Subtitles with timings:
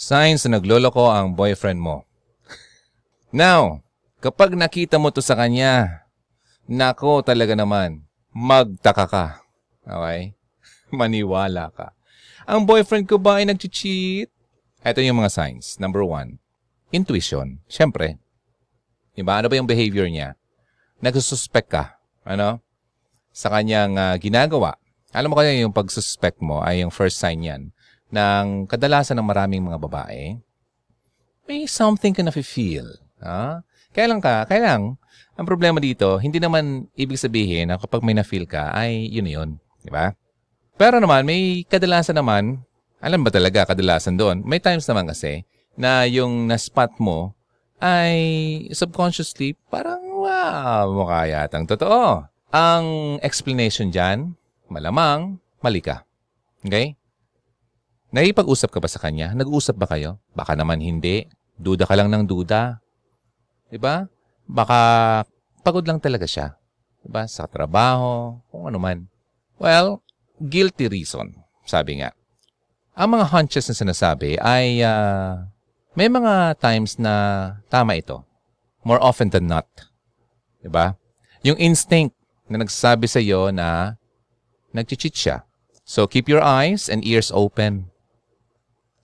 [0.00, 2.08] Signs na nagloloko ang boyfriend mo.
[3.36, 3.84] Now,
[4.24, 6.08] kapag nakita mo to sa kanya,
[6.64, 9.26] nako talaga naman, magtaka ka.
[9.84, 10.32] Okay?
[10.96, 11.92] Maniwala ka.
[12.48, 14.32] Ang boyfriend ko ba ay nag-cheat?
[14.80, 15.76] Ito yung mga signs.
[15.76, 16.40] Number one,
[16.96, 17.60] intuition.
[17.68, 18.16] Siyempre.
[19.12, 19.36] Diba?
[19.36, 20.32] Ano ba yung behavior niya?
[21.04, 22.00] Nagsususpect ka.
[22.24, 22.64] Ano?
[23.36, 24.80] Sa kanyang uh, ginagawa.
[25.12, 27.76] Alam mo kaya yung pagsuspect mo ay yung first sign yan
[28.10, 30.38] ng kadalasan ng maraming mga babae,
[31.46, 32.86] may something ka na-feel.
[33.22, 33.62] Ha?
[33.90, 34.82] Kaya lang ka, kaya lang,
[35.34, 39.50] ang problema dito, hindi naman ibig sabihin na kapag may na-feel ka, ay yun yun.
[39.82, 40.14] Di ba?
[40.76, 42.62] Pero naman, may kadalasan naman,
[43.00, 44.44] alam ba talaga kadalasan doon?
[44.44, 47.32] May times naman kasi na yung na-spot mo
[47.80, 52.28] ay subconsciously parang wow, mukha yatang totoo.
[52.52, 54.36] Ang explanation dyan,
[54.68, 56.04] malamang, mali ka.
[56.60, 56.99] Okay?
[58.10, 59.30] Naipag-usap ka ba sa kanya?
[59.38, 60.18] Nag-uusap ba kayo?
[60.34, 61.30] Baka naman hindi.
[61.54, 62.82] Duda ka lang ng duda.
[63.70, 64.10] Diba?
[64.50, 64.78] Baka
[65.62, 66.58] pagod lang talaga siya.
[67.06, 67.30] Diba?
[67.30, 69.06] Sa trabaho, kung ano man.
[69.62, 70.02] Well,
[70.42, 72.10] guilty reason, sabi nga.
[72.98, 75.46] Ang mga hunches na sinasabi ay uh,
[75.94, 77.14] may mga times na
[77.70, 78.26] tama ito.
[78.82, 79.70] More often than not.
[80.58, 80.98] Diba?
[81.46, 82.18] Yung instinct
[82.50, 83.94] na nagsasabi sa iyo na
[84.74, 85.46] nag-cheat siya.
[85.86, 87.89] So keep your eyes and ears open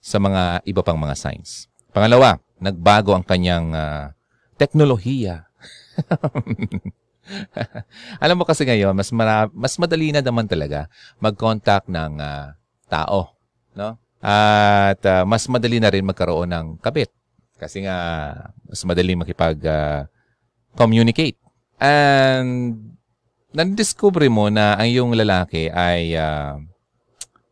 [0.06, 1.66] sa mga iba pang mga signs.
[1.90, 4.14] Pangalawa, nagbago ang kanyang uh,
[4.54, 5.50] teknolohiya.
[8.22, 10.86] Alam mo kasi ngayon, mas mara- mas madali na naman talaga
[11.18, 12.54] mag-contact ng uh,
[12.86, 13.34] tao,
[13.74, 13.98] no?
[14.22, 17.10] At uh, mas madali na rin magkaroon ng kabit
[17.58, 18.30] kasi nga
[18.62, 20.06] mas madali makipag uh,
[20.78, 21.34] communicate.
[21.82, 22.78] And
[23.50, 26.62] nandiscover mo na ang iyong lalaki ay uh,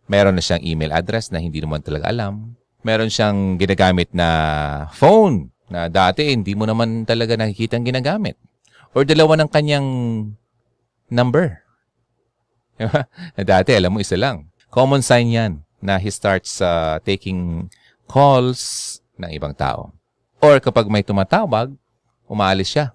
[0.05, 2.52] Meron na siyang email address na hindi naman talaga alam.
[2.84, 4.28] Meron siyang ginagamit na
[4.92, 8.36] phone na dati hindi mo naman talaga nakikita ang ginagamit.
[8.92, 9.88] Or dalawa ng kanyang
[11.09, 11.64] number.
[13.41, 14.53] dati alam mo isa lang.
[14.69, 17.72] Common sign yan na he starts uh, taking
[18.04, 19.97] calls ng ibang tao.
[20.44, 21.72] Or kapag may tumatawag,
[22.28, 22.93] umaalis siya.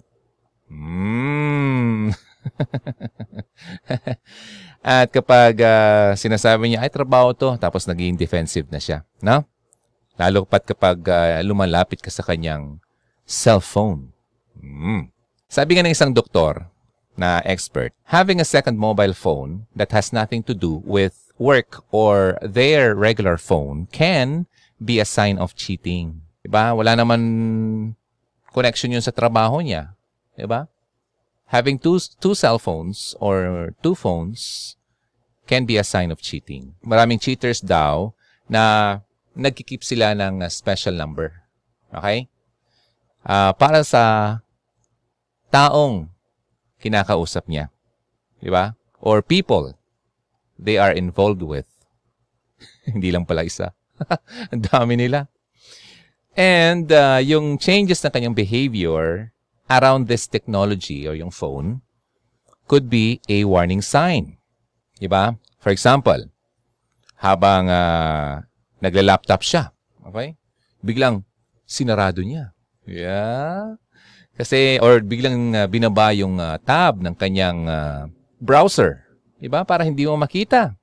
[0.70, 2.14] Hmm.
[4.80, 9.04] At kapag uh, sinasabi niya, ay trabaho to, tapos naging defensive na siya.
[9.20, 9.44] No?
[10.16, 12.80] Lalo pat kapag uh, lumalapit ka sa kanyang
[13.28, 14.16] cellphone.
[14.60, 15.12] Mm.
[15.52, 16.68] Sabi nga ng isang doktor
[17.20, 22.40] na expert, having a second mobile phone that has nothing to do with work or
[22.40, 24.48] their regular phone can
[24.80, 26.24] be a sign of cheating.
[26.44, 26.72] Diba?
[26.72, 27.22] Wala naman
[28.56, 29.96] connection yun sa trabaho niya.
[30.40, 30.72] Diba?
[31.50, 34.78] Having two, two cell phones or two phones
[35.50, 36.78] can be a sign of cheating.
[36.86, 38.14] Maraming cheaters daw
[38.46, 38.98] na
[39.34, 41.42] nagkikip sila ng special number.
[41.90, 42.30] Okay?
[43.26, 44.38] Uh, para sa
[45.50, 46.14] taong
[46.78, 47.74] kinakausap niya.
[48.38, 48.78] Di ba?
[49.02, 49.74] Or people
[50.60, 51.66] they are involved with.
[52.94, 53.74] Hindi lang pala isa.
[54.54, 55.26] Ang dami nila.
[56.38, 59.34] And uh, yung changes na kanyang behavior
[59.70, 61.86] around this technology or yung phone
[62.66, 64.38] could be a warning sign.
[65.00, 65.38] Diba?
[65.62, 66.28] For example,
[67.16, 68.42] habang uh,
[68.82, 69.72] nagla-laptop siya,
[70.04, 70.36] okay?
[70.84, 71.24] Biglang
[71.64, 72.52] sinarado niya.
[72.84, 73.78] Yeah.
[74.36, 78.08] Kasi, or biglang uh, binaba yung uh, tab ng kanyang uh,
[78.40, 79.06] browser.
[79.40, 79.64] Diba?
[79.64, 80.76] Para hindi mo makita.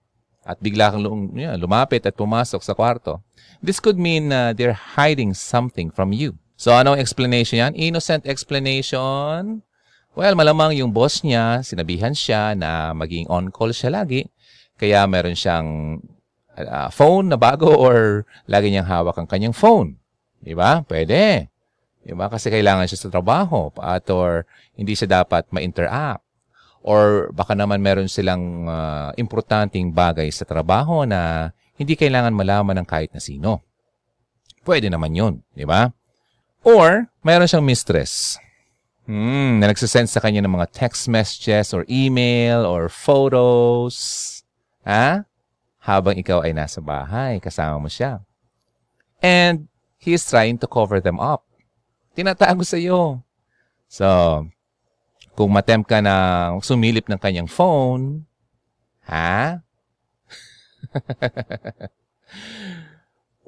[0.46, 3.18] At bigla kang lum- yeah, lumapit at pumasok sa kwarto.
[3.58, 6.38] This could mean uh, they're hiding something from you.
[6.56, 7.72] So, anong explanation yan?
[7.76, 9.60] Innocent explanation.
[10.16, 14.24] Well, malamang yung boss niya, sinabihan siya na maging on-call siya lagi.
[14.80, 16.00] Kaya meron siyang
[16.56, 20.00] uh, phone na bago or lagi niyang hawak ang kanyang phone.
[20.40, 20.80] Di ba?
[20.88, 21.52] Pwede.
[22.00, 22.32] Di ba?
[22.32, 26.24] Kasi kailangan siya sa trabaho at or hindi siya dapat ma-interact.
[26.80, 32.88] Or baka naman meron silang uh, importanteng bagay sa trabaho na hindi kailangan malaman ng
[32.88, 33.60] kahit na sino.
[34.64, 35.44] Pwede naman yun.
[35.52, 35.92] Di ba?
[36.66, 38.42] Or, mayroon siyang mistress.
[39.06, 43.94] Hmm, na nagsasend sa kanya ng mga text messages or email or photos.
[44.82, 45.22] Ha?
[45.86, 48.18] Habang ikaw ay nasa bahay, kasama mo siya.
[49.22, 51.46] And he is trying to cover them up.
[52.18, 53.22] Tinatago sa iyo.
[53.86, 54.42] So,
[55.38, 58.26] kung matem ka na sumilip ng kanyang phone,
[59.06, 59.62] ha?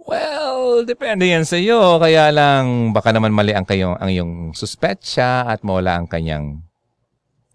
[0.08, 2.00] Well, depende yan sa iyo.
[2.00, 6.64] Kaya lang, baka naman mali ang, kayo, ang iyong suspetsya at mawala ang kanyang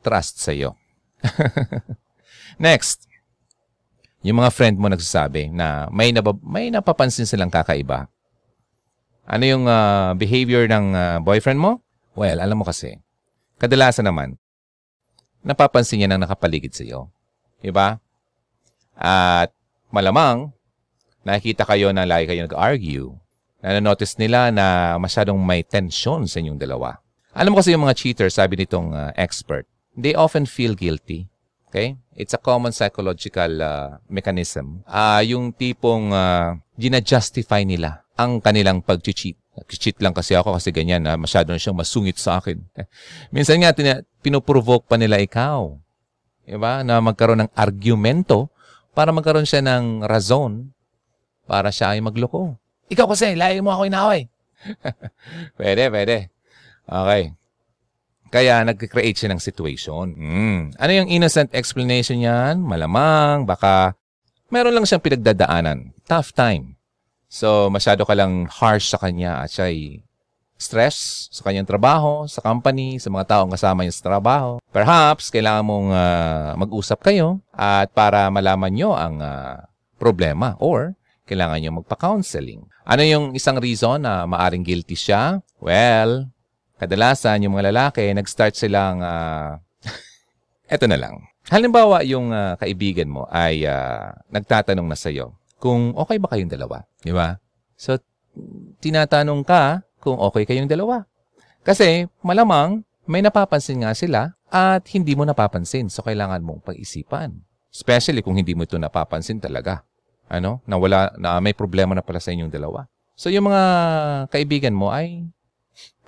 [0.05, 0.77] trust sa iyo.
[2.61, 3.09] Next,
[4.21, 8.05] yung mga friend mo nagsasabi na may, nabab- may napapansin silang kakaiba
[9.25, 11.81] Ano yung uh, behavior ng uh, boyfriend mo?
[12.13, 13.01] Well, alam mo kasi,
[13.57, 14.37] kadalasan naman,
[15.41, 17.09] napapansin niya nang nakapaligid sa iyo.
[17.65, 17.97] Diba?
[18.93, 19.49] At
[19.89, 20.53] malamang,
[21.23, 23.15] nakikita kayo na lagi kayo nag-argue.
[23.63, 26.99] Na-notice nila na masyadong may tension sa inyong dalawa.
[27.31, 29.63] Alam mo kasi yung mga cheaters, sabi nitong uh, expert,
[29.95, 31.31] they often feel guilty.
[31.71, 31.97] Okay?
[32.13, 34.83] It's a common psychological uh, mechanism.
[34.85, 39.39] Uh, yung tipong uh, gina-justify nila ang kanilang pag-cheat.
[39.69, 41.17] Cheat lang kasi ako kasi ganyan, ha?
[41.17, 42.61] masyado na siyang masungit sa akin.
[43.33, 45.73] Minsan nga, tina- pinoprovoke pa nila ikaw.
[46.43, 46.83] Diba?
[46.83, 48.51] Na magkaroon ng argumento
[48.93, 50.73] para magkaroon siya ng razon
[51.47, 52.55] para siya ay magloko.
[52.91, 54.27] Ikaw kasi, lahi mo ako inaway.
[55.59, 56.15] pwede, pwede.
[56.87, 57.35] Okay.
[58.33, 60.17] Kaya nag-create siya ng situation.
[60.17, 60.59] Mm.
[60.73, 62.65] Ano yung innocent explanation niyan?
[62.65, 63.93] Malamang, baka
[64.49, 65.93] meron lang siyang pinagdadaanan.
[66.09, 66.77] Tough time.
[67.29, 70.01] So, masyado ka lang harsh sa kanya at siya ay
[70.57, 74.61] stress sa kanyang trabaho, sa company, sa mga taong kasama niya sa trabaho.
[74.71, 79.61] Perhaps, kailangan mong uh, mag-usap kayo at para malaman nyo ang uh,
[79.97, 82.61] problema or kailangan nyo magpa-counseling.
[82.83, 85.39] Ano yung isang reason na maaring guilty siya?
[85.63, 86.27] Well,
[86.79, 89.57] kadalasan yung mga lalaki, nag-start silang, uh,
[90.87, 91.23] na lang.
[91.47, 96.83] Halimbawa, yung uh, kaibigan mo ay uh, nagtatanong na sa'yo, kung okay ba kayong dalawa.
[96.99, 97.39] Di ba?
[97.79, 97.95] So,
[98.83, 101.07] tinatanong ka kung okay kayong dalawa.
[101.63, 105.87] Kasi malamang may napapansin nga sila at hindi mo napapansin.
[105.87, 107.39] So, kailangan mong pag-isipan.
[107.71, 109.87] Especially kung hindi mo ito napapansin talaga.
[110.31, 110.63] Ano?
[110.65, 112.87] Na wala, na may problema na pala sa inyong dalawa.
[113.13, 113.63] So, yung mga
[114.33, 115.29] kaibigan mo ay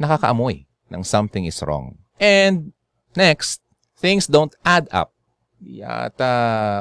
[0.02, 1.98] nakakaamoy ng something is wrong.
[2.18, 2.74] And
[3.14, 3.62] next,
[4.00, 5.14] things don't add up.
[5.62, 6.34] Yata,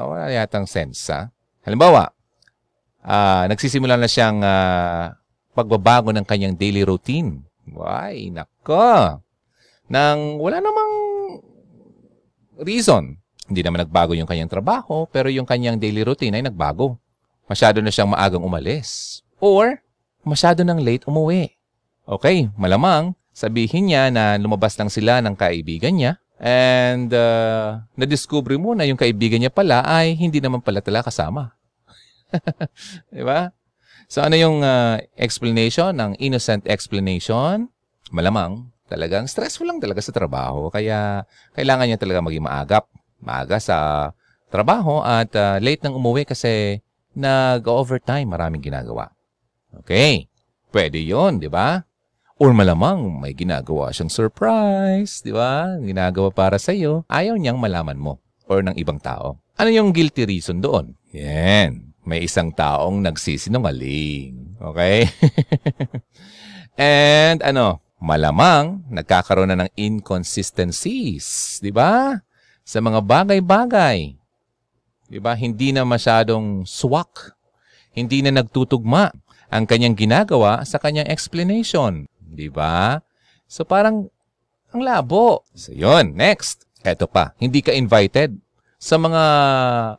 [0.04, 1.30] wala yatang sense, ha?
[1.64, 2.12] Halimbawa,
[3.04, 5.14] uh, nagsisimula na siyang uh,
[5.56, 7.44] pagbabago ng kanyang daily routine.
[7.64, 9.24] Why, nako.
[9.88, 10.92] Nang wala namang
[12.60, 13.16] reason.
[13.44, 16.96] Hindi naman nagbago yung kanyang trabaho, pero yung kanyang daily routine ay nagbago.
[17.44, 19.20] Masyado na siyang maagang umalis.
[19.36, 19.80] Or,
[20.24, 21.52] masyado nang late umuwi.
[22.04, 28.76] Okay, malamang, sabihin niya na lumabas lang sila ng kaibigan niya and uh, na-discover mo
[28.76, 31.56] na yung kaibigan niya pala ay hindi naman pala tala kasama.
[33.14, 33.48] Di ba?
[34.10, 37.72] So ano yung uh, explanation ng innocent explanation?
[38.12, 40.68] Malamang, talagang stressful lang talaga sa trabaho.
[40.68, 41.24] Kaya
[41.56, 42.84] kailangan niya talaga maging maagap.
[43.24, 43.76] Maaga sa
[44.52, 46.83] trabaho at uh, late nang umuwi kasi
[47.16, 48.28] nag-overtime.
[48.28, 49.10] Maraming ginagawa.
[49.82, 50.30] Okay.
[50.70, 51.82] Pwede yon di ba?
[52.38, 55.78] Or malamang may ginagawa siyang surprise, di ba?
[55.78, 57.06] Ginagawa para sa iyo.
[57.06, 58.18] Ayaw niyang malaman mo
[58.50, 59.38] or ng ibang tao.
[59.54, 60.98] Ano yung guilty reason doon?
[61.14, 64.60] Yan may isang taong nagsisinungaling.
[64.60, 65.08] Okay?
[66.78, 72.20] And ano, malamang nagkakaroon na ng inconsistencies, di ba?
[72.64, 74.20] Sa mga bagay-bagay.
[75.14, 75.38] Di ba?
[75.38, 77.38] Hindi na masyadong swak.
[77.94, 79.14] Hindi na nagtutugma
[79.46, 82.10] ang kanyang ginagawa sa kanyang explanation.
[82.18, 82.98] Di ba?
[83.46, 84.10] So parang
[84.74, 85.46] ang labo.
[85.54, 86.66] So yun, next.
[86.82, 88.34] Eto pa, hindi ka invited
[88.74, 89.22] sa mga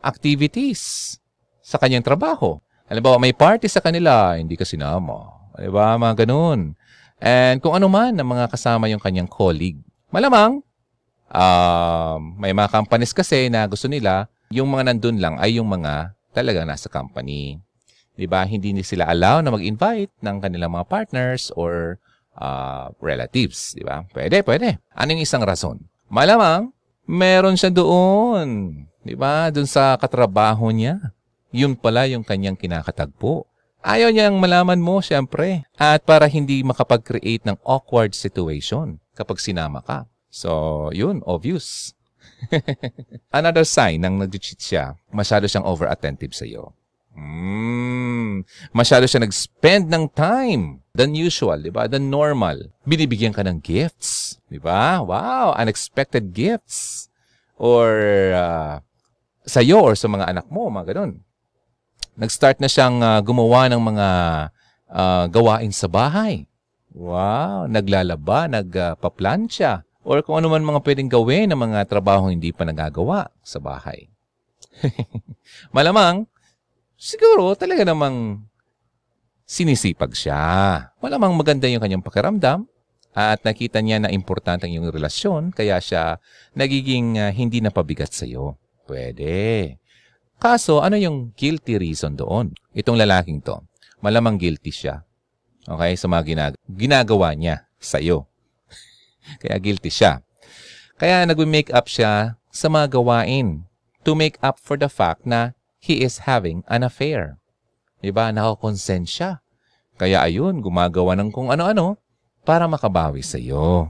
[0.03, 1.15] activities
[1.63, 2.59] sa kanyang trabaho.
[2.91, 5.31] Halimbawa, may party sa kanila, hindi ka sinama.
[5.55, 5.95] Di ba?
[5.95, 6.75] Mga ganun.
[7.23, 9.79] And kung ano man ang mga kasama yung kanyang colleague.
[10.11, 10.59] Malamang,
[11.31, 16.13] uh, may mga companies kasi na gusto nila, yung mga nandun lang ay yung mga
[16.35, 17.57] talagang nasa company.
[18.15, 18.47] Di ba?
[18.47, 21.99] Hindi sila allow na mag-invite ng kanilang mga partners or
[22.39, 23.75] uh, relatives.
[23.75, 24.03] Di ba?
[24.11, 24.79] Pwede, pwede.
[24.95, 25.83] Anong isang rason?
[26.07, 26.71] Malamang,
[27.07, 28.71] meron siya doon.
[29.03, 29.51] Di ba?
[29.51, 31.11] Doon sa katrabaho niya.
[31.51, 33.47] Yun pala yung kanyang kinakatagpo.
[33.85, 35.67] Ayaw niyang malaman mo, siyempre.
[35.77, 40.09] At para hindi makapag-create ng awkward situation kapag sinama ka.
[40.33, 41.93] So, yun, obvious.
[43.37, 46.75] Another sign ng nag-cheat siya, masyado siyang over-attentive sa iyo.
[47.15, 48.43] Mm,
[48.75, 51.87] masyado siya nag-spend ng time than usual, di ba?
[51.87, 52.75] Than normal.
[52.83, 54.99] Binibigyan ka ng gifts, di ba?
[54.99, 57.07] Wow, unexpected gifts.
[57.55, 57.87] Or
[58.35, 58.83] uh,
[59.47, 61.25] sa iyo or sa mga anak mo, mga ganun
[62.15, 64.07] nag-start na siyang uh, gumawa ng mga
[64.89, 66.47] uh, gawain sa bahay.
[66.95, 72.53] Wow, naglalaba, nagpaplansya, uh, or kung ano man mga pwedeng gawin ng mga trabaho hindi
[72.53, 74.07] pa nagagawa sa bahay.
[75.75, 76.29] Malamang,
[76.93, 78.45] siguro talaga namang
[79.49, 80.41] sinisipag siya.
[81.01, 82.69] Malamang maganda yung kanyang pakiramdam
[83.15, 86.21] at nakita niya na importante iyong relasyon kaya siya
[86.53, 88.61] nagiging uh, hindi na pabigat sa iyo.
[88.85, 89.79] Pwede.
[90.37, 92.53] Kaso, ano yung guilty reason doon?
[92.75, 93.63] Itong lalaking to,
[94.03, 95.01] malamang guilty siya.
[95.65, 95.95] Okay?
[95.97, 98.29] Sa mga ginag- ginagawa niya sa'yo.
[99.41, 100.21] Kaya guilty siya.
[100.95, 103.67] Kaya nag-make up siya sa mga gawain
[104.07, 105.51] to make up for the fact na
[105.81, 107.37] he is having an affair.
[107.99, 108.31] Diba?
[108.31, 109.43] Nakakonsent siya.
[109.95, 111.99] Kaya ayun, gumagawa ng kung ano-ano
[112.45, 113.89] para makabawi sa iyo.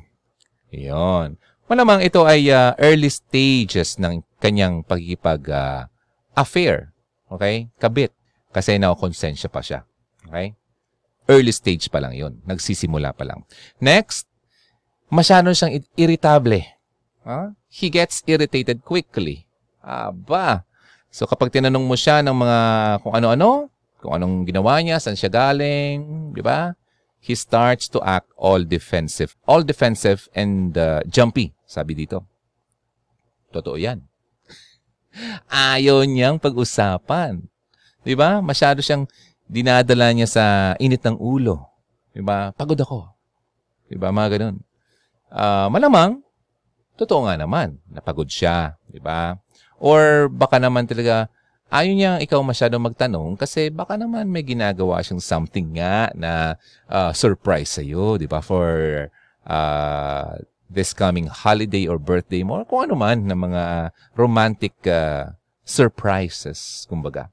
[0.71, 1.37] Iyon.
[1.65, 5.81] Malamang ito ay uh, early stages ng kanyang pagkikipag uh,
[6.37, 6.93] affair.
[7.27, 7.73] Okay?
[7.81, 8.13] Kabit.
[8.53, 9.83] Kasi nakakonsensya pa siya.
[10.29, 10.53] Okay?
[11.25, 13.43] Early stage pa lang yon Nagsisimula pa lang.
[13.81, 14.29] Next,
[15.09, 16.65] masyado siyang irritable.
[17.25, 17.53] Huh?
[17.69, 19.45] He gets irritated quickly.
[19.81, 20.65] Aba.
[21.09, 22.59] So kapag tinanong mo siya ng mga
[23.01, 23.71] kung ano-ano,
[24.03, 26.77] kung anong ginawa niya, saan siya galing, di ba?
[27.25, 29.33] He starts to act all defensive.
[29.49, 32.21] All defensive and uh, jumpy, sabi dito.
[33.49, 34.05] Totoo yan.
[35.49, 37.41] Ayaw niyang pag-usapan.
[38.05, 38.45] Di ba?
[38.45, 39.09] Masyado siyang
[39.49, 40.45] dinadala niya sa
[40.77, 41.65] init ng ulo.
[42.13, 42.53] Di ba?
[42.53, 43.09] Pagod ako.
[43.89, 44.13] Di ba?
[44.13, 44.61] Mga ganun.
[45.31, 46.21] Uh, malamang,
[46.95, 48.79] totoo nga naman, napagod siya.
[48.87, 49.35] Di ba?
[49.79, 51.27] Or baka naman talaga,
[51.69, 56.55] ayaw niya ikaw masyado magtanong kasi baka naman may ginagawa siyang something nga na
[56.87, 58.39] uh, surprise sa iyo, 'di ba?
[58.39, 58.69] For
[59.43, 60.39] uh,
[60.71, 63.63] this coming holiday or birthday mo or kung ano man ng mga
[64.15, 65.35] romantic uh,
[65.67, 67.29] surprises, kumbaga.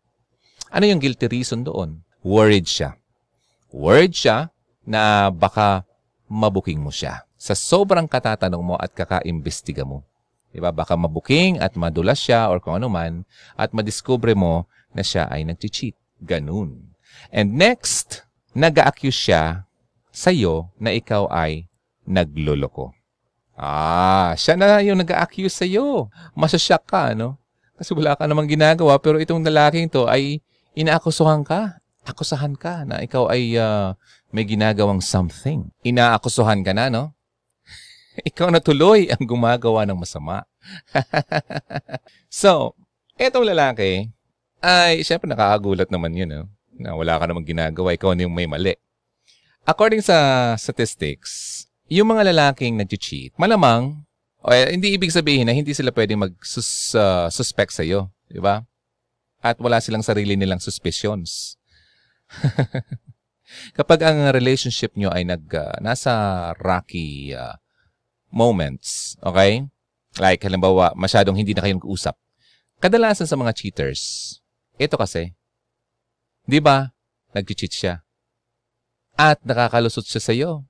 [0.72, 2.00] Ano yung guilty reason doon?
[2.24, 2.96] Worried siya.
[3.68, 4.48] Worried siya
[4.88, 5.84] na baka
[6.32, 10.06] mabuking mo siya sa sobrang katatanong mo at kakaimbestiga mo.
[10.54, 10.70] Diba?
[10.70, 13.26] Baka mabuking at madulas siya or kung ano man
[13.58, 15.98] at madiskubre mo na siya ay nag-cheat.
[16.22, 16.94] Ganun.
[17.34, 18.22] And next,
[18.54, 19.66] nag-accuse siya
[20.14, 21.66] sa iyo na ikaw ay
[22.06, 22.94] nagloloko.
[23.58, 26.06] Ah, siya na yung nag-accuse sa iyo.
[26.38, 27.42] Masasyak ka, no?
[27.74, 30.38] Kasi wala ka namang ginagawa pero itong lalaking to ay
[30.78, 31.82] inaakusuhan ka.
[32.06, 33.98] Akusahan ka na ikaw ay uh,
[34.30, 35.66] may ginagawang something.
[35.82, 37.10] Inaakusuhan ka na, no?
[38.28, 40.44] Ikaw na tuloy ang gumagawa ng masama.
[42.28, 42.76] so,
[43.16, 44.12] etong lalaki,
[44.62, 46.44] ay, syempre nakakagulat naman yun, no?
[46.76, 48.76] na wala ka namang ginagawa, ikaw na yung may mali.
[49.62, 50.16] According sa
[50.58, 54.02] statistics, yung mga lalaking nag-cheat, malamang,
[54.42, 58.66] o, eh, hindi ibig sabihin na hindi sila pwedeng mag-suspect uh, sa'yo, di ba?
[59.38, 61.58] At wala silang sarili nilang suspicions.
[63.78, 67.61] Kapag ang relationship nyo ay nag, uh, nasa rocky uh,
[68.32, 69.68] moments, okay?
[70.16, 72.16] Like, halimbawa, masyadong hindi na kayo nag-usap.
[72.80, 74.02] Kadalasan sa mga cheaters,
[74.80, 75.36] ito kasi,
[76.48, 76.90] di ba,
[77.36, 77.94] nag-cheat siya.
[79.14, 80.64] At nakakalusot siya sa iyo.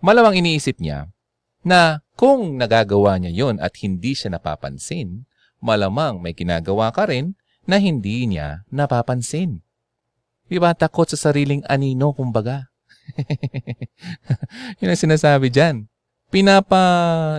[0.00, 1.12] Malamang iniisip niya
[1.60, 5.28] na kung nagagawa niya yon at hindi siya napapansin,
[5.60, 7.36] malamang may ginagawa ka rin
[7.68, 9.60] na hindi niya napapansin.
[10.48, 10.76] Di ba?
[10.76, 12.68] Takot sa sariling anino, kumbaga.
[14.80, 15.88] Yun ang sinasabi dyan
[16.34, 16.82] pinapa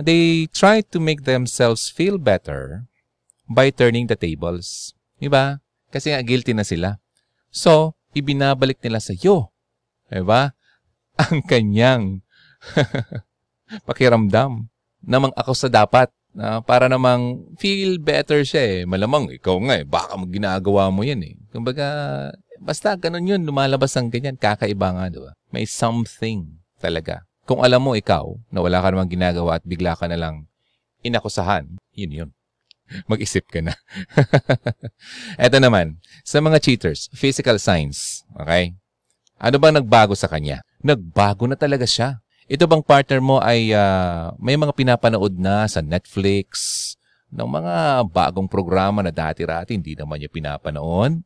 [0.08, 2.88] they try to make themselves feel better
[3.44, 4.96] by turning the tables.
[5.20, 5.60] Diba?
[5.92, 6.96] Kasi nga guilty na sila.
[7.52, 9.52] So, ibinabalik nila sa iyo.
[10.08, 10.56] Diba?
[11.28, 12.24] Ang kanyang
[13.88, 14.72] pakiramdam.
[15.04, 16.08] Namang ako sa dapat.
[16.36, 18.80] Uh, para namang feel better siya eh.
[18.84, 19.84] Malamang ikaw nga eh.
[19.88, 21.36] Baka ginagawa mo yan eh.
[21.48, 21.88] Kumbaga,
[22.60, 23.44] basta ganun yun.
[23.44, 24.36] Lumalabas ang ganyan.
[24.36, 25.32] Kakaiba nga, diba?
[25.48, 30.10] May something talaga kung alam mo ikaw na wala ka namang ginagawa at bigla ka
[30.10, 30.50] na lang
[31.06, 32.30] inakusahan, yun yun.
[33.10, 33.74] Mag-isip ka na.
[35.46, 38.26] Ito naman, sa mga cheaters, physical signs.
[38.34, 38.74] Okay?
[39.38, 40.62] Ano bang nagbago sa kanya?
[40.82, 42.18] Nagbago na talaga siya.
[42.46, 46.94] Ito bang partner mo ay uh, may mga pinapanood na sa Netflix
[47.34, 51.18] ng mga bagong programa na dati-rati hindi naman niya pinapanood?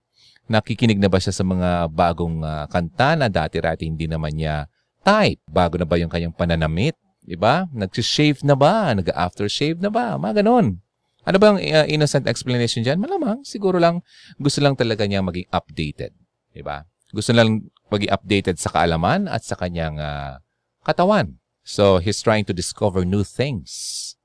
[0.49, 4.65] Nakikinig na ba siya sa mga bagong uh, kanta na dati-rati hindi naman niya
[5.02, 5.40] type.
[5.49, 6.97] Bago na ba yung kanyang pananamit?
[7.21, 7.69] Diba?
[7.71, 8.90] Nag-shave na ba?
[8.97, 10.16] Nag-aftershave na ba?
[10.16, 10.80] Mga ganon.
[11.21, 12.97] Ano bang uh, innocent explanation dyan?
[12.97, 14.00] Malamang, siguro lang,
[14.40, 16.16] gusto lang talaga niya maging updated.
[16.50, 16.88] Diba?
[17.12, 20.40] Gusto lang maging updated sa kaalaman at sa kanyang uh,
[20.80, 21.37] katawan.
[21.61, 23.71] So, he's trying to discover new things.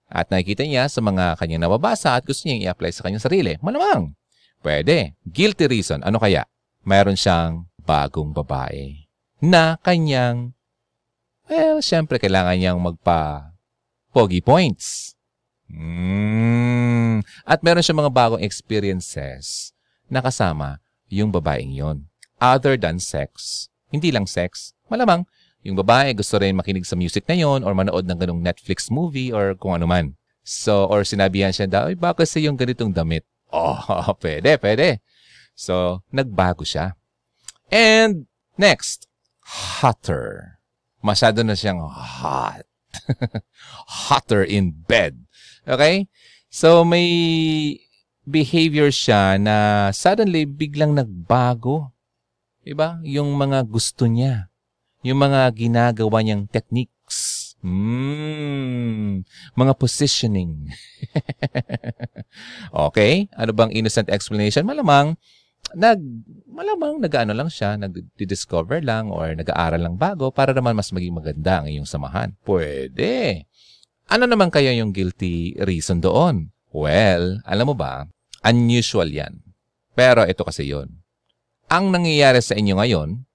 [0.07, 3.53] At nakikita niya sa mga kanyang nababasa at gusto niyang i-apply sa kanyang sarili.
[3.59, 4.15] Malamang.
[4.63, 5.19] Pwede.
[5.27, 5.99] Guilty reason.
[6.07, 6.47] Ano kaya?
[6.87, 9.05] Mayroon siyang bagong babae
[9.43, 10.54] na kanyang
[11.49, 13.51] well, syempre kailangan niyang magpa
[14.15, 15.15] pogi points.
[15.67, 17.25] Mm.
[17.43, 19.73] At meron siya mga bagong experiences
[20.07, 22.07] na kasama yung babaeng yon.
[22.37, 23.65] Other than sex.
[23.89, 24.75] Hindi lang sex.
[24.91, 25.25] Malamang,
[25.65, 29.33] yung babae gusto rin makinig sa music na yon or manood ng ganong Netflix movie
[29.33, 30.13] or kung ano man.
[30.45, 33.25] So, or sinabihan siya daw, ay baka sa yung ganitong damit.
[33.55, 34.99] Oh, pwede, pwede.
[35.55, 36.99] So, nagbago siya.
[37.71, 38.27] And,
[38.59, 39.07] next,
[39.79, 40.54] hotter.
[41.05, 42.65] Masyado na siyang hot.
[44.09, 45.21] hotter in bed.
[45.69, 46.09] Okay?
[46.49, 47.05] So, may
[48.25, 51.93] behavior siya na suddenly biglang nagbago.
[52.65, 52.97] Diba?
[53.05, 54.49] Yung mga gusto niya.
[55.05, 57.53] Yung mga ginagawa niyang techniques.
[57.61, 59.21] Hmm,
[59.53, 60.73] mga positioning.
[62.89, 63.29] okay?
[63.37, 64.65] Ano bang innocent explanation?
[64.65, 65.13] Malamang,
[65.77, 66.01] nag,
[66.55, 71.59] malamang nag-ano lang siya, nag-discover lang or nag-aaral lang bago para naman mas maging maganda
[71.59, 72.31] ang iyong samahan.
[72.47, 73.43] Pwede.
[74.07, 76.55] Ano naman kaya yung guilty reason doon?
[76.71, 78.07] Well, alam mo ba,
[78.39, 79.43] unusual yan.
[79.91, 81.03] Pero ito kasi yon.
[81.67, 83.25] Ang nangyayari sa inyo ngayon,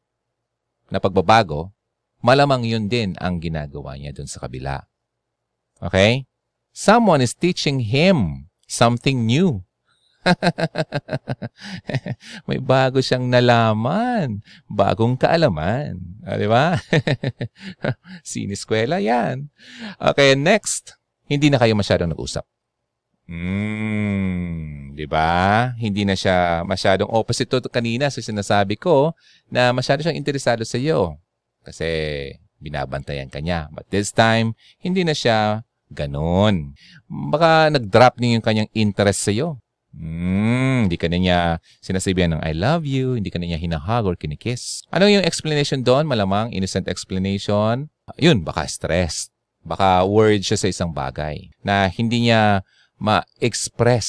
[0.90, 1.72] na pagbabago,
[2.20, 4.84] malamang yun din ang ginagawa niya dun sa kabila.
[5.80, 6.26] Okay?
[6.74, 9.66] Someone is teaching him something new.
[12.48, 14.44] May bago siyang nalaman.
[14.68, 15.96] Bagong kaalaman.
[16.24, 16.76] Ah, di ba?
[18.28, 19.48] Siniskwela yan.
[19.96, 21.00] Okay, next.
[21.30, 22.42] Hindi na kayo masyadong nag-usap.
[23.30, 25.70] Hmm, 'di ba?
[25.78, 29.14] Hindi na siya masyadong opposite to kanina sa sinasabi ko
[29.46, 31.14] na masyado siyang interesado sa iyo
[31.62, 31.86] kasi
[32.58, 33.70] binabantayan ka niya.
[33.70, 35.62] But this time, hindi na siya
[35.94, 36.74] ganon.
[37.06, 39.59] Baka nag-drop niya yung kanyang interest sa iyo.
[39.90, 41.38] Hmm, hindi ka na niya
[41.82, 44.86] sinasabihan ng I love you, hindi ka na niya hinahag or kinikiss.
[44.94, 46.06] Ano yung explanation doon?
[46.06, 47.90] Malamang innocent explanation.
[48.14, 49.34] Yun, baka stress.
[49.66, 52.62] Baka worried siya sa isang bagay na hindi niya
[52.96, 54.08] ma-express.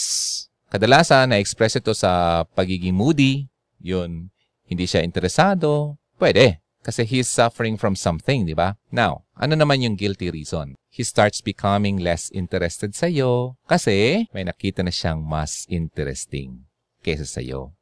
[0.72, 3.52] Kadalasan, na-express ito sa pagiging moody.
[3.82, 4.32] Yun,
[4.70, 5.98] hindi siya interesado.
[6.16, 6.62] Pwede.
[6.82, 8.74] Kasi he's suffering from something, di ba?
[8.90, 10.78] Now, ano naman yung guilty reason?
[10.94, 16.70] He starts becoming less interested sa iyo kasi may nakita na siyang mas interesting
[17.02, 17.74] kesa sa iyo.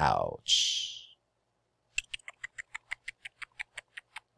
[0.00, 0.88] Ouch.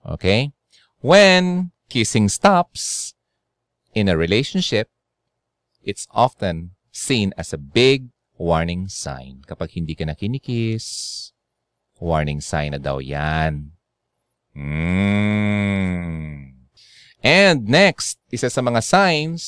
[0.03, 0.51] Okay?
[0.99, 3.15] When kissing stops
[3.95, 4.91] in a relationship,
[5.87, 9.47] it's often seen as a big warning sign.
[9.47, 11.31] Kapag hindi ka na kinikis,
[12.03, 13.74] warning sign na daw yan.
[14.55, 16.55] Mm.
[17.25, 19.43] And next, isa sa mga signs,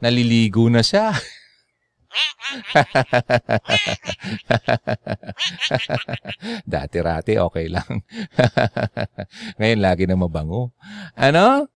[0.00, 1.12] naliligo na siya.
[6.64, 8.00] Dati-rati, okay lang.
[9.60, 10.72] Ngayon, lagi na mabango.
[11.12, 11.68] Ano?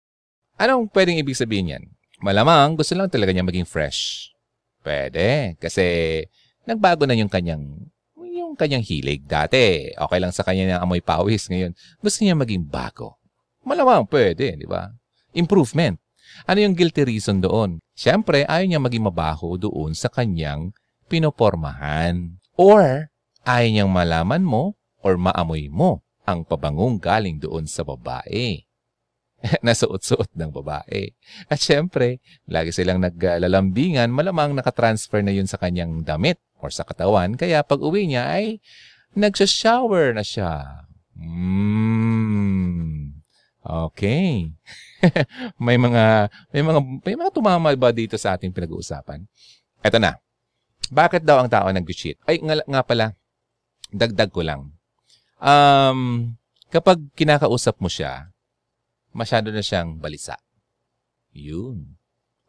[0.57, 1.85] Anong pwedeng ibig sabihin yan?
[2.23, 4.31] Malamang gusto lang talaga niya maging fresh.
[4.79, 5.59] Pwede.
[5.59, 5.83] Kasi
[6.63, 7.91] nagbago na yung kanyang
[8.53, 9.25] yung kanyang hilig.
[9.25, 11.49] Dati, okay lang sa kanya ng amoy pawis.
[11.49, 13.17] Ngayon, gusto niya maging bago.
[13.65, 14.93] Malamang pwede, di ba?
[15.33, 15.97] Improvement.
[16.45, 17.81] Ano yung guilty reason doon?
[17.97, 20.69] Siyempre, ayaw niya maging mabaho doon sa kanyang
[21.09, 22.37] pinopormahan.
[22.53, 23.09] Or,
[23.41, 28.61] ayaw niyang malaman mo or maamoy mo ang pabangong galing doon sa babae.
[29.65, 31.11] nasuot-suot ng babae.
[31.51, 37.35] At syempre, lagi silang naglalambingan, malamang nakatransfer na yun sa kanyang damit or sa katawan.
[37.35, 38.63] Kaya pag uwi niya ay
[39.19, 40.87] nagsha-shower na siya.
[41.19, 43.19] Mm.
[43.63, 44.55] Okay.
[45.65, 49.27] may mga may mga may mga tumama ba dito sa ating pinag-uusapan?
[49.83, 50.15] Eto na.
[50.87, 52.23] Bakit daw ang tao nag-cheat?
[52.23, 53.05] Ay nga, nga pala.
[53.91, 54.71] Dagdag ko lang.
[55.43, 56.33] Um,
[56.71, 58.31] kapag kinakausap mo siya,
[59.15, 60.39] masyado na siyang balisa.
[61.31, 61.99] Yun.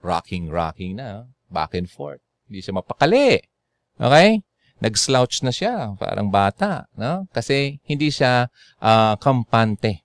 [0.03, 1.31] Rocking, rocking na.
[1.48, 2.20] Back and forth.
[2.50, 3.54] Hindi siya mapakali.
[3.98, 4.42] Okay?
[4.83, 5.94] Nag-slouch na siya.
[5.96, 6.90] Parang bata.
[6.98, 7.26] No?
[7.30, 8.48] Kasi hindi siya
[8.83, 10.02] uh, kampante.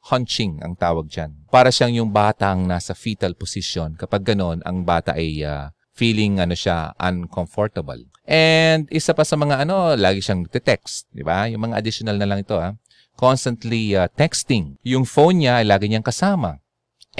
[0.00, 1.44] Hunching ang tawag dyan.
[1.52, 4.00] Para siyang yung bata ang nasa fetal position.
[4.00, 8.00] Kapag ganon, ang bata ay uh, feeling ano siya uncomfortable.
[8.24, 11.44] And isa pa sa mga ano, lagi siyang text, di ba?
[11.52, 12.72] Yung mga additional na lang ito ha
[13.20, 14.80] constantly uh, texting.
[14.80, 16.64] Yung phone niya ay lagi niyang kasama.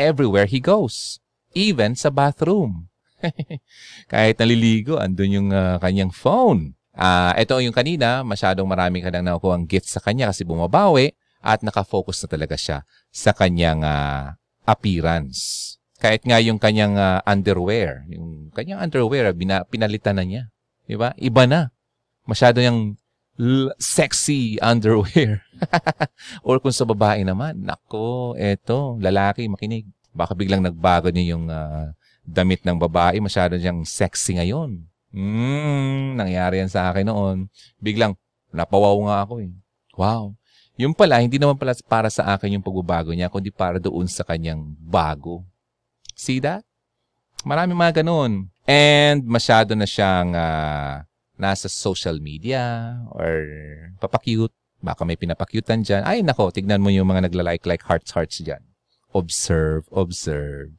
[0.01, 1.21] Everywhere he goes.
[1.53, 2.89] Even sa bathroom.
[4.13, 6.75] Kahit naliligo, andun yung uh, kanyang phone.
[6.97, 11.15] Uh, ito yung kanina, masyadong marami ka nang nakukuha ang gift sa kanya kasi bumabawi
[11.41, 14.37] at nakafocus na talaga siya sa kanyang uh,
[14.69, 15.77] appearance.
[16.01, 20.43] Kahit nga yung kanyang uh, underwear, yung kanyang underwear, bina, pinalitan na niya.
[20.89, 21.13] Diba?
[21.21, 21.71] Iba na.
[22.25, 22.97] Masyado yung
[23.81, 25.45] sexy underwear.
[26.47, 29.89] Or kung sa babae naman, nako, eto, lalaki, makinig.
[30.11, 31.95] Baka biglang nagbago niya yung uh,
[32.31, 34.87] damit ng babae, masyado niyang sexy ngayon.
[35.11, 37.51] Hmm, nangyari yan sa akin noon.
[37.83, 38.15] Biglang,
[38.55, 39.51] napawaw nga ako eh.
[39.99, 40.39] Wow.
[40.79, 44.23] Yung pala, hindi naman pala para sa akin yung pagbabago niya, kundi para doon sa
[44.23, 45.43] kanyang bago.
[46.15, 46.63] See that?
[47.43, 48.49] Marami mga ganun.
[48.65, 51.03] And masyado na siyang uh,
[51.35, 53.45] nasa social media or
[53.99, 56.03] papakyut, Baka may pinapakyutan dyan.
[56.09, 58.65] Ay, nako, tignan mo yung mga nagla-like-like hearts-hearts dyan.
[59.11, 60.71] Observe, observe.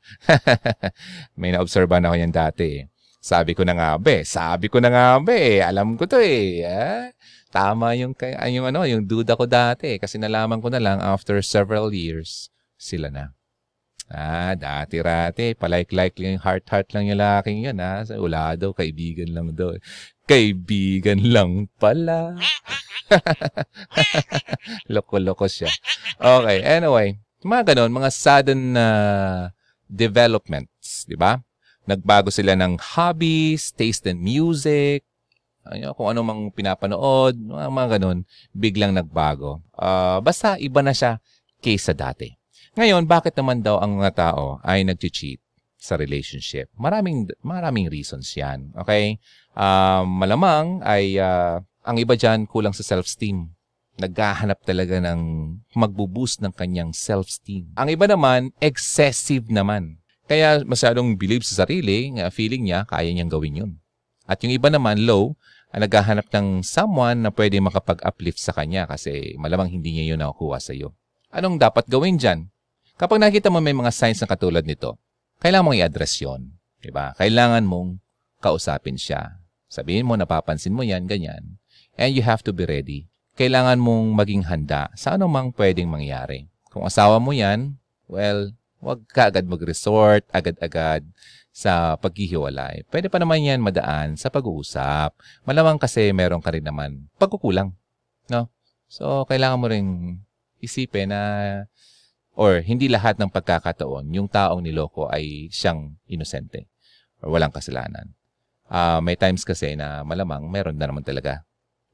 [1.39, 2.88] may na-observean ako yan dati.
[3.22, 6.63] Sabi ko na nga, be, sabi ko na nga, be, alam ko to eh.
[6.63, 7.12] Eh?
[7.52, 8.15] Tama yung,
[8.50, 10.00] yung, ano, yung duda ko dati.
[10.00, 13.36] Kasi nalaman ko na lang after several years, sila na.
[14.12, 18.04] Ah, dati-rati, palike-like lang yung heart-heart lang yung laking yun, ha?
[18.04, 19.72] Sa ula daw, kaibigan lang daw.
[20.28, 22.36] Kaibigan lang pala.
[24.94, 25.72] Loko-loko siya.
[26.20, 27.20] Okay, anyway.
[27.41, 29.49] Mga ganun, mga sudden uh,
[29.89, 31.41] developments, di ba?
[31.89, 35.01] Nagbago sila ng hobbies, taste in music,
[35.65, 38.19] ano, kung ano mang pinapanood, mga, mga ganun,
[38.54, 39.62] biglang nagbago.
[39.73, 41.17] Uh, basta iba na siya
[41.62, 42.30] kaysa dati.
[42.77, 45.41] Ngayon, bakit naman daw ang mga tao ay nag-cheat
[45.82, 46.69] sa relationship?
[46.77, 48.71] Maraming maraming reasons 'yan.
[48.86, 49.17] Okay?
[49.58, 53.49] Uh, malamang ay uh, ang iba diyan kulang sa self-esteem.
[54.02, 55.22] Naghahanap talaga ng
[55.78, 57.78] magbo-boost ng kanyang self-esteem.
[57.78, 60.02] Ang iba naman, excessive naman.
[60.26, 63.72] Kaya masyadong believe sa sarili, feeling niya, kaya niyang gawin yun.
[64.26, 65.38] At yung iba naman, low,
[65.70, 70.74] naghahanap ng someone na pwede makapag-uplift sa kanya kasi malamang hindi niya yun nakukuha sa
[70.74, 70.98] iyo.
[71.30, 72.50] Anong dapat gawin dyan?
[72.98, 74.98] Kapag nakita mo may mga signs na katulad nito,
[75.46, 76.58] kailangan mong i-address yun.
[76.82, 77.14] Diba?
[77.22, 78.02] Kailangan mong
[78.42, 79.38] kausapin siya.
[79.70, 81.62] Sabihin mo, napapansin mo yan, ganyan.
[82.00, 83.11] And you have to be ready.
[83.41, 86.45] Kailangan mong maging handa sa anumang pwedeng mangyari.
[86.69, 87.73] Kung asawa mo yan,
[88.06, 91.01] well, wag ka agad mag-resort, agad-agad
[91.49, 92.86] sa paghihiwalay.
[92.93, 95.17] Pwede pa naman yan madaan sa pag-uusap.
[95.41, 97.73] Malamang kasi meron ka rin naman pagkukulang.
[98.30, 98.45] No?
[98.86, 99.86] So, kailangan mo rin
[100.62, 101.21] isipin na
[102.38, 106.69] or hindi lahat ng pagkakataon yung taong niloko ay siyang inosente
[107.25, 108.13] or walang kasalanan.
[108.69, 111.41] Uh, may times kasi na malamang meron na naman talaga.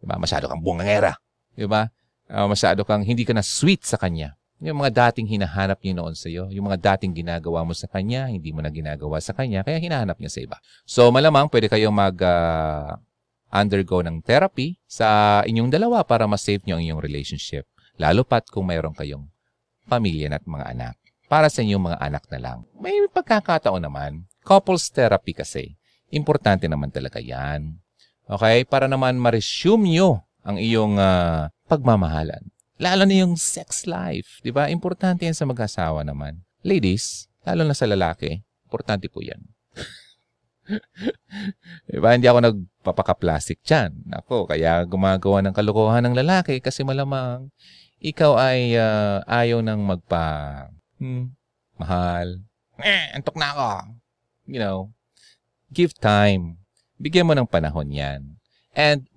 [0.04, 0.20] Diba?
[0.20, 1.16] Masyado kang bungangera.
[1.58, 1.90] Diba?
[2.30, 4.38] Uh, masyado kang hindi ka na sweet sa kanya.
[4.62, 8.30] Yung mga dating hinahanap niya noon sa iyo, yung mga dating ginagawa mo sa kanya,
[8.30, 10.58] hindi mo na ginagawa sa kanya, kaya hinahanap niya sa iba.
[10.86, 12.98] So malamang pwede kayong mag uh,
[13.54, 17.70] undergo ng therapy sa inyong dalawa para ma-save niyo ang inyong relationship.
[18.02, 19.30] Lalo pat kung mayroon kayong
[19.86, 20.96] pamilya at mga anak.
[21.30, 22.58] Para sa inyong mga anak na lang.
[22.78, 25.78] May pagkakataon naman, couples therapy kasi.
[26.10, 27.78] Importante naman talaga yan.
[28.26, 28.66] Okay?
[28.66, 32.48] Para naman ma-resume nyo ang iyong uh, pagmamahalan.
[32.80, 34.40] Lalo na yung sex life.
[34.40, 34.72] Di ba?
[34.72, 36.48] Importante yan sa mag-asawa naman.
[36.64, 39.44] Ladies, lalo na sa lalaki, importante po yan.
[41.92, 42.16] diba?
[42.16, 44.08] Hindi ako nagpapaka-plastic dyan.
[44.24, 47.52] Ako, kaya gumagawa ng kalokohan ng lalaki kasi malamang
[48.00, 50.70] ikaw ay uh, ayaw nang magpa
[51.02, 51.34] hmm,
[51.82, 52.46] mahal.
[52.78, 53.70] Eh, antok na ako.
[54.48, 54.78] You know,
[55.74, 56.62] give time.
[57.02, 58.38] Bigyan mo ng panahon yan.
[58.78, 59.10] And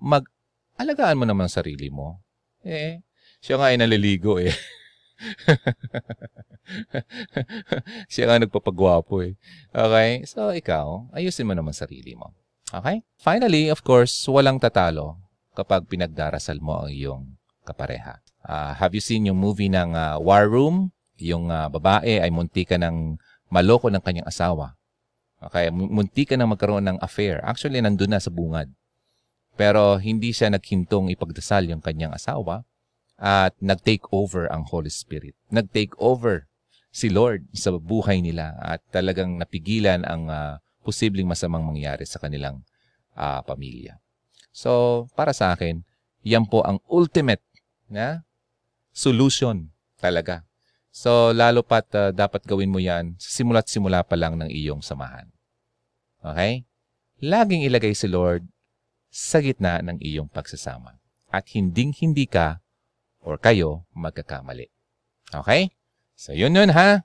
[0.81, 2.25] mag-alagaan mo naman sarili mo.
[2.65, 3.05] Eh,
[3.37, 4.49] siya nga ay naliligo eh.
[8.09, 9.37] siya nga nagpapagwapo eh.
[9.69, 10.25] Okay?
[10.25, 12.33] So, ikaw, ayusin mo naman sarili mo.
[12.73, 13.05] Okay?
[13.21, 15.21] Finally, of course, walang tatalo
[15.53, 17.29] kapag pinagdarasal mo ang iyong
[17.61, 18.17] kapareha.
[18.41, 20.89] Uh, have you seen yung movie ng uh, War Room?
[21.21, 23.21] Yung uh, babae ay munti ka ng
[23.53, 24.73] maloko ng kanyang asawa.
[25.45, 27.37] Okay, munti ka ng magkaroon ng affair.
[27.45, 28.73] Actually, nandun na sa bungad.
[29.59, 32.63] Pero hindi siya naghintong ipagdasal yung kanyang asawa
[33.21, 35.37] at nag-take over ang Holy Spirit.
[35.53, 36.49] Nag-take over
[36.89, 42.65] si Lord sa buhay nila at talagang napigilan ang uh, posibleng masamang mangyari sa kanilang
[43.15, 44.01] uh, pamilya.
[44.51, 45.85] So, para sa akin,
[46.25, 47.41] yan po ang ultimate
[47.87, 48.27] na
[48.91, 50.43] solution talaga.
[50.91, 55.31] So, lalo pat uh, dapat gawin mo yan simula't simula pa lang ng iyong samahan.
[56.19, 56.67] Okay?
[57.23, 58.43] Laging ilagay si Lord
[59.11, 60.95] sa gitna ng iyong pagsasama.
[61.27, 62.63] At hinding-hindi ka
[63.19, 64.71] or kayo magkakamali.
[65.35, 65.75] Okay?
[66.15, 67.03] So, yun yun ha.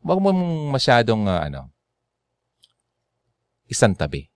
[0.00, 0.32] Huwag mo
[0.72, 1.72] masyadong uh, ano,
[3.68, 4.28] isang tabi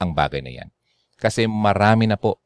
[0.00, 0.68] ang bagay na yan.
[1.20, 2.40] Kasi marami na po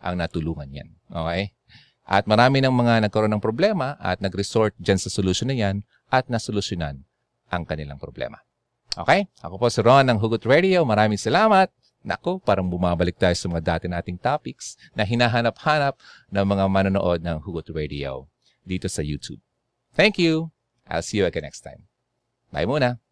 [0.00, 0.88] ang natulungan yan.
[1.08, 1.56] Okay?
[2.04, 5.76] At marami ng mga nagkaroon ng problema at nag-resort dyan sa solusyon na yan
[6.10, 7.06] at nasolusyonan
[7.48, 8.42] ang kanilang problema.
[8.98, 9.30] Okay?
[9.40, 10.82] Ako po si Ron ng Hugot Radio.
[10.84, 11.70] Maraming salamat.
[12.00, 16.00] Nako, parang bumabalik tayo sa mga dati nating topics na hinahanap-hanap
[16.32, 18.24] ng mga manonood ng Hugot Radio
[18.64, 19.40] dito sa YouTube.
[19.92, 20.48] Thank you.
[20.88, 21.84] I'll see you again next time.
[22.48, 23.09] Bye muna.